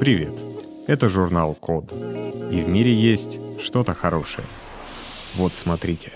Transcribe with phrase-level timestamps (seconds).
[0.00, 0.34] Привет!
[0.86, 1.90] Это журнал Код.
[1.92, 4.46] И в мире есть что-то хорошее.
[5.36, 6.12] Вот смотрите.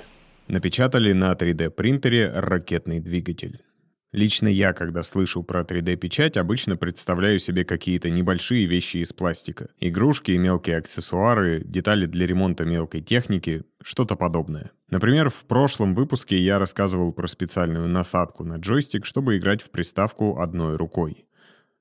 [0.48, 3.62] Напечатали на 3D принтере ракетный двигатель.
[4.12, 9.70] Лично я, когда слышу про 3D-печать, обычно представляю себе какие-то небольшие вещи из пластика.
[9.78, 14.72] Игрушки, мелкие аксессуары, детали для ремонта мелкой техники, что-то подобное.
[14.90, 20.38] Например, в прошлом выпуске я рассказывал про специальную насадку на джойстик, чтобы играть в приставку
[20.40, 21.24] одной рукой.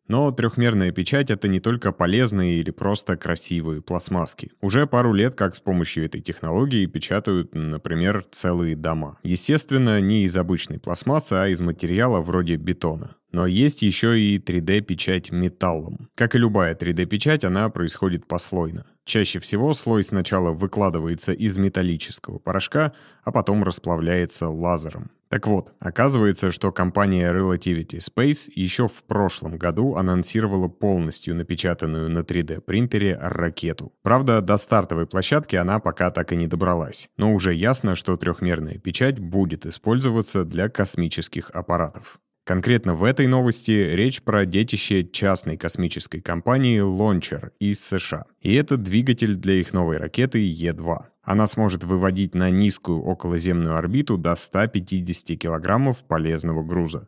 [0.10, 4.52] Но трехмерная печать— это не только полезные или просто красивые пластмасски.
[4.60, 9.20] Уже пару лет как с помощью этой технологии печатают, например, целые дома.
[9.22, 13.12] Естественно, не из обычной пластмассы, а из материала вроде бетона.
[13.32, 16.10] Но есть еще и 3D-печать металлом.
[16.16, 18.86] Как и любая 3D-печать, она происходит послойно.
[19.06, 25.12] Чаще всего слой сначала выкладывается из металлического порошка, а потом расплавляется лазером.
[25.30, 32.20] Так вот, оказывается, что компания Relativity Space еще в прошлом году анонсировала полностью напечатанную на
[32.20, 33.94] 3D принтере ракету.
[34.02, 38.80] Правда, до стартовой площадки она пока так и не добралась, но уже ясно, что трехмерная
[38.80, 42.20] печать будет использоваться для космических аппаратов.
[42.44, 48.26] Конкретно в этой новости речь про детище частной космической компании Launcher из США.
[48.42, 50.98] И это двигатель для их новой ракеты Е-2.
[51.30, 57.08] Она сможет выводить на низкую околоземную орбиту до 150 килограммов полезного груза.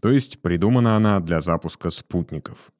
[0.00, 2.70] То есть придумана она для запуска спутников.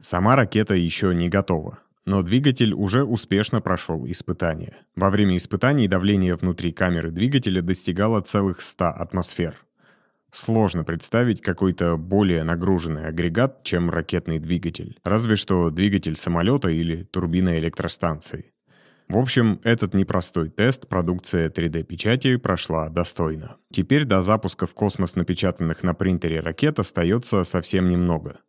[0.00, 4.74] Сама ракета еще не готова, но двигатель уже успешно прошел испытания.
[4.96, 9.54] Во время испытаний давление внутри камеры двигателя достигало целых 100 атмосфер.
[10.32, 14.98] Сложно представить какой-то более нагруженный агрегат, чем ракетный двигатель.
[15.04, 18.55] Разве что двигатель самолета или турбина электростанции.
[19.08, 23.56] В общем, этот непростой тест продукция 3D-печати прошла достойно.
[23.70, 28.40] Теперь до запуска в космос напечатанных на принтере ракет остается совсем немного.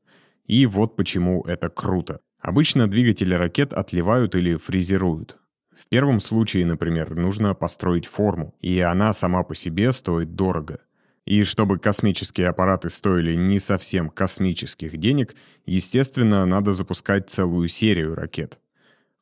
[0.48, 2.22] И вот почему это круто.
[2.40, 5.38] Обычно двигатели ракет отливают или фрезеруют.
[5.76, 10.80] В первом случае, например, нужно построить форму, и она сама по себе стоит дорого.
[11.26, 15.36] И чтобы космические аппараты стоили не совсем космических денег,
[15.68, 18.60] естественно, надо запускать целую серию ракет.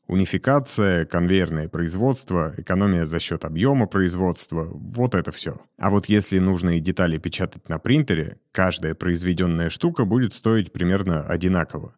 [0.07, 5.59] Унификация, конвейерное производство, экономия за счет объема производства— вот это все.
[5.79, 11.95] А вот если нужные детали печатать на принтере, каждая произведенная штука будет стоить примерно одинаково.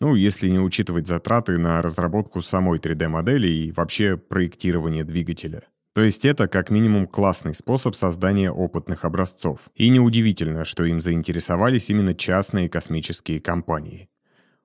[0.00, 5.64] Ну, если не учитывать затраты на разработку самой 3D-модели и вообще проектирование двигателя.
[5.94, 9.68] То есть это как минимум классный способ создания опытных образцов.
[9.74, 14.08] И неудивительно, что им заинтересовались именно частные космические компании.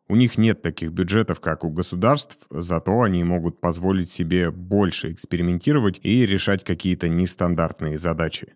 [0.08, 6.00] У них нет таких бюджетов, как у государств, зато они могут позволить себе больше экспериментировать
[6.04, 8.54] и решать какие-то нестандартные задачи.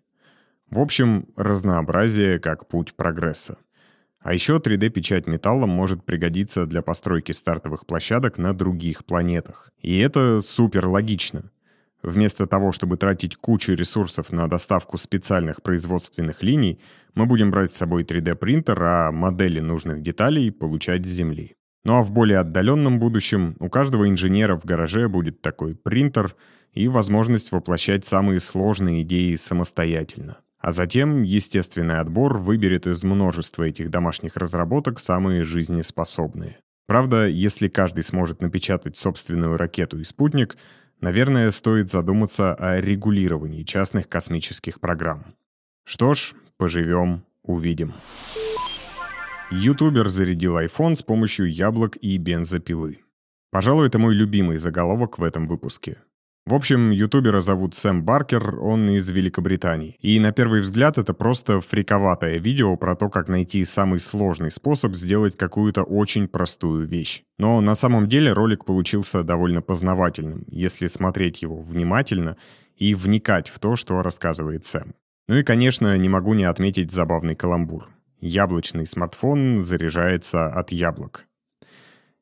[0.70, 3.58] В общем, разнообразие как путь прогресса.
[4.20, 9.72] А еще 3D-печать металлом может пригодиться для постройки стартовых площадок на других планетах.
[9.80, 11.50] И это супер логично.
[12.02, 16.80] Вместо того, чтобы тратить кучу ресурсов на доставку специальных производственных линий,
[17.14, 21.56] мы будем брать с собой 3D-принтер, а модели нужных деталей получать с Земли.
[21.84, 26.34] Ну а в более отдаленном будущем у каждого инженера в гараже будет такой принтер
[26.72, 30.38] и возможность воплощать самые сложные идеи самостоятельно.
[30.58, 36.58] А затем естественный отбор выберет из множества этих домашних разработок самые жизнеспособные.
[36.86, 40.56] Правда, если каждый сможет напечатать собственную ракету и спутник,
[41.00, 45.34] Наверное, стоит задуматься о регулировании частных космических программ.
[45.84, 47.94] Что ж, поживем, увидим.
[49.50, 53.00] Ютубер зарядил iPhone с помощью яблок и бензопилы.
[53.50, 55.98] Пожалуй, это мой любимый заголовок в этом выпуске.
[56.50, 59.96] В общем, ютубера зовут Сэм Баркер, он из Великобритании.
[60.00, 64.96] И на первый взгляд это просто фриковатое видео про то, как найти самый сложный способ
[64.96, 67.22] сделать какую-то очень простую вещь.
[67.38, 72.36] Но на самом деле ролик получился довольно познавательным, если смотреть его внимательно
[72.76, 74.96] и вникать в то, что рассказывает Сэм.
[75.28, 77.88] Ну и, конечно, не могу не отметить забавный каламбур.
[78.20, 81.26] Яблочный смартфон заряжается от яблок.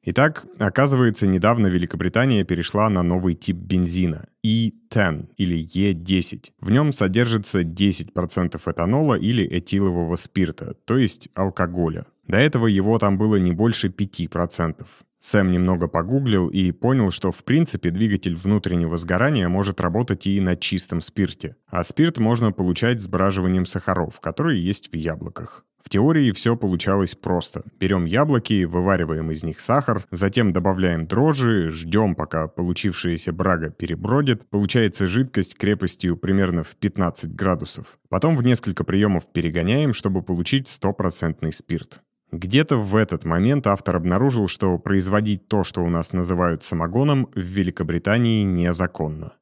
[0.03, 6.53] Итак, оказывается, недавно Великобритания перешла на новый тип бензина E10 или E10.
[6.61, 12.07] В нем содержится 10% этанола или этилового спирта, то есть алкоголя.
[12.27, 14.87] До этого его там было не больше 5%.
[15.21, 20.57] Сэм немного погуглил и понял, что в принципе двигатель внутреннего сгорания может работать и на
[20.57, 21.57] чистом спирте.
[21.67, 25.65] А спирт можно получать сбраживанием сахаров, которые есть в яблоках.
[25.83, 27.63] В теории все получалось просто.
[27.79, 34.49] Берем яблоки, вывариваем из них сахар, затем добавляем дрожжи, ждем, пока получившаяся брага перебродит.
[34.51, 37.99] Получается жидкость крепостью примерно в 15 градусов.
[38.09, 42.03] Потом в несколько приемов перегоняем, чтобы получить стопроцентный спирт.
[42.31, 47.41] Где-то в этот момент автор обнаружил, что производить то, что у нас называют самогоном, в
[47.41, 49.33] Великобритании незаконно.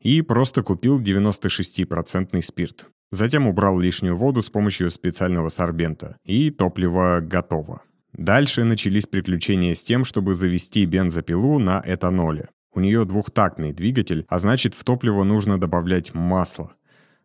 [0.00, 2.88] И просто купил 96% спирт.
[3.12, 6.16] Затем убрал лишнюю воду с помощью специального сорбента.
[6.24, 7.82] И топливо готово.
[8.14, 12.48] Дальше начались приключения с тем, чтобы завести бензопилу на этаноле.
[12.74, 16.72] У нее двухтактный двигатель, а значит в топливо нужно добавлять масло.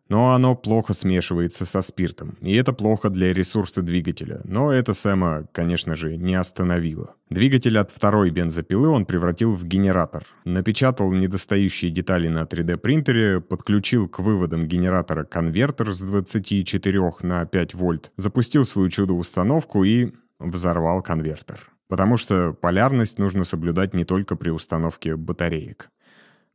[0.08, 4.40] Но оно плохо смешивается со спиртом, и это плохо для ресурса двигателя.
[4.44, 7.14] Но это Сэма, конечно же, не остановило.
[7.28, 10.24] Двигатель от второй бензопилы он превратил в генератор.
[10.44, 18.12] Напечатал недостающие детали на 3D-принтере, подключил к выводам генератора конвертер с 24 на 5 вольт,
[18.16, 21.70] запустил свою чудо-установку и взорвал конвертер.
[21.88, 25.90] Потому что полярность нужно соблюдать не только при установке батареек.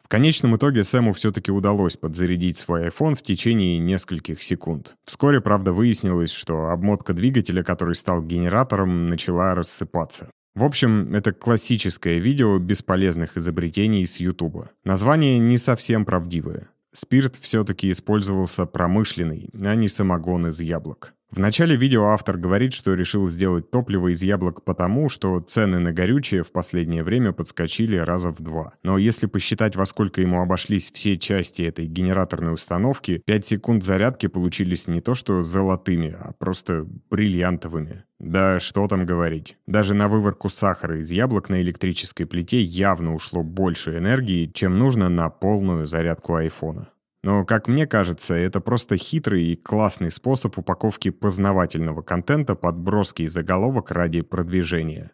[0.04, 4.96] В конечном итоге Сэму все-таки удалось подзарядить свой iPhone в течение нескольких секунд.
[5.06, 10.30] Вскоре, правда, выяснилось, что обмотка двигателя, который стал генератором, начала рассыпаться.
[10.56, 14.70] В общем, это классическое видео бесполезных изобретений с Ютуба.
[14.84, 16.70] Название не совсем правдивое.
[16.92, 21.16] Спирт все-таки использовался промышленный, а не самогон из яблок.
[21.34, 25.92] В начале видео автор говорит, что решил сделать топливо из яблок потому, что цены на
[25.92, 28.74] горючее в последнее время подскочили раза в два.
[28.84, 34.28] Но если посчитать, во сколько ему обошлись все части этой генераторной установки, 5 секунд зарядки
[34.28, 38.04] получились не то что золотыми, а просто бриллиантовыми.
[38.20, 39.58] Да что там говорить.
[39.66, 45.10] Даже на выварку сахара из яблок на электрической плите явно ушло больше энергии, чем нужно
[45.10, 46.90] на полную зарядку айфона.
[47.24, 53.28] Но, как мне кажется, это просто хитрый и классный способ упаковки познавательного контента под броский
[53.28, 55.12] заголовок ради продвижения.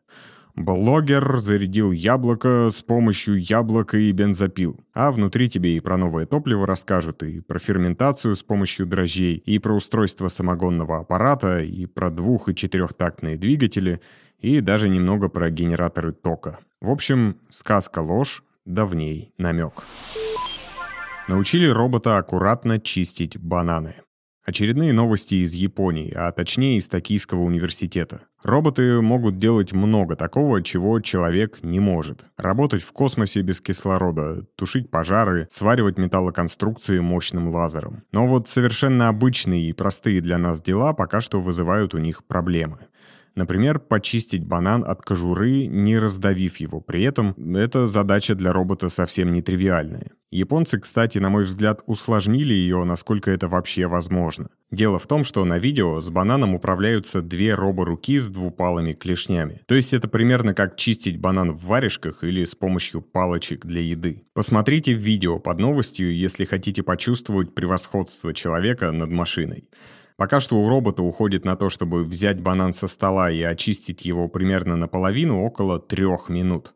[0.55, 4.79] Блогер зарядил яблоко с помощью яблока и бензопил.
[4.93, 9.59] А внутри тебе и про новое топливо расскажут, и про ферментацию с помощью дрожжей, и
[9.59, 14.01] про устройство самогонного аппарата, и про двух- и четырехтактные двигатели,
[14.39, 16.59] и даже немного про генераторы тока.
[16.81, 19.83] В общем, сказка ложь, давней намек
[21.29, 24.01] научили робота аккуратно чистить бананы.
[24.43, 28.23] Очередные новости из Японии, а точнее из Токийского университета.
[28.41, 32.25] Роботы могут делать много такого, чего человек не может.
[32.35, 38.03] Работать в космосе без кислорода, тушить пожары, сваривать металлоконструкции мощным лазером.
[38.11, 42.87] Но вот совершенно обычные и простые для нас дела пока что вызывают у них проблемы.
[43.35, 46.81] Например, почистить банан от кожуры, не раздавив его.
[46.81, 50.11] При этом эта задача для робота совсем не тривиальная.
[50.31, 54.49] Японцы, кстати, на мой взгляд, усложнили ее, насколько это вообще возможно.
[54.69, 59.61] Дело в том, что на видео с бананом управляются две роборуки с двупалыми клешнями.
[59.65, 64.23] То есть это примерно как чистить банан в варежках или с помощью палочек для еды.
[64.33, 69.67] Посмотрите видео под новостью, если хотите почувствовать превосходство человека над машиной.
[70.19, 74.27] Пока что у робота уходит на то, чтобы взять банан со стола и очистить его
[74.27, 76.73] примерно наполовину около трех минут.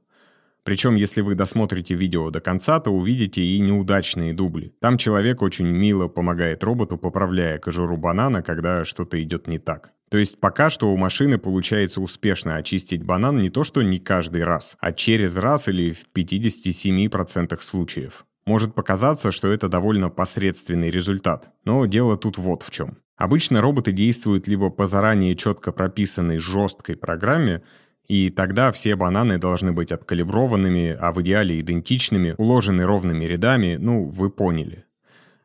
[0.63, 4.73] Причем, если вы досмотрите видео до конца, то увидите и неудачные дубли.
[4.79, 9.91] Там человек очень мило помогает роботу, поправляя кожуру банана, когда что-то идет не так.
[10.09, 14.45] То есть пока что у машины получается успешно очистить банан не то что не каждый
[14.45, 18.25] раз, а через раз или в 57% случаев.
[18.45, 23.02] Может показаться, что это довольно посредственный результат, но дело тут вот в чем.
[23.15, 27.61] Обычно роботы действуют либо по заранее четко прописанной жесткой программе,
[28.07, 34.05] и тогда все бананы должны быть откалиброванными, а в идеале идентичными, уложены ровными рядами, ну,
[34.05, 34.85] вы поняли.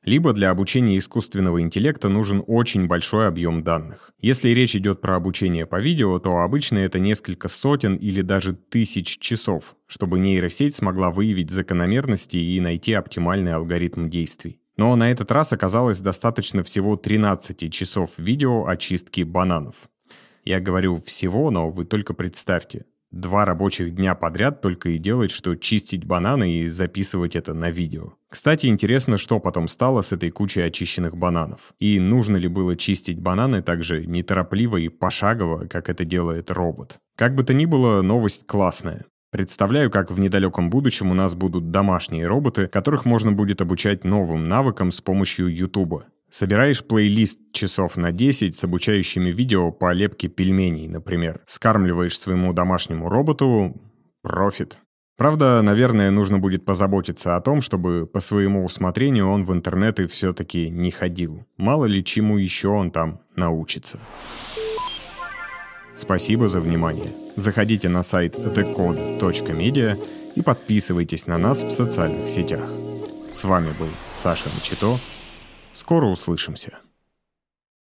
[0.05, 4.13] Либо для обучения искусственного интеллекта нужен очень большой объем данных.
[4.21, 9.19] Если речь идет про обучение по видео, то обычно это несколько сотен или даже тысяч
[9.19, 14.61] часов, чтобы нейросеть смогла выявить закономерности и найти оптимальный алгоритм действий.
[14.79, 19.75] Но на этот раз оказалось достаточно всего 13 часов видео очистки бананов.
[20.45, 22.87] Я говорю всего, но вы только представьте.
[23.11, 28.13] Два рабочих дня подряд только и делать, что чистить бананы и записывать это на видео.
[28.29, 31.73] Кстати, интересно, что потом стало с этой кучей очищенных бананов.
[31.81, 36.99] И нужно ли было чистить бананы так же неторопливо и пошагово, как это делает робот.
[37.17, 39.07] Как бы то ни было, новость классная.
[39.31, 44.49] Представляю, как в недалеком будущем у нас будут домашние роботы, которых можно будет обучать новым
[44.49, 46.07] навыкам с помощью Ютуба.
[46.31, 51.43] Собираешь плейлист часов на 10 с обучающими видео по лепке пельменей, например.
[51.47, 53.79] Скармливаешь своему домашнему роботу–
[54.23, 54.79] профит.
[55.19, 60.71] Правда, наверное, нужно будет позаботиться о том, чтобы по своему усмотрению он в интернеты все-таки
[60.71, 61.45] не ходил.
[61.57, 63.99] Мало ли чему еще он там научится.
[65.99, 67.11] Спасибо за внимание.
[67.35, 69.99] Заходите на сайт thecode.media
[70.37, 72.71] и подписывайтесь на нас в социальных сетях.
[73.33, 75.01] С вами был Саша Мчито.
[75.73, 76.79] Скоро услышимся.